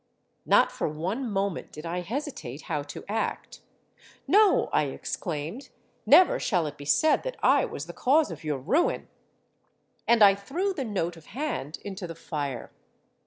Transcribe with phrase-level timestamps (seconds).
[0.47, 3.61] Not for one moment did I hesitate how to act.
[4.27, 5.69] 'No,' I exclaimed;
[6.07, 9.09] 'never shall it be said that I was the cause of your ruin;'
[10.07, 12.71] and I threw the note of hand into the fire.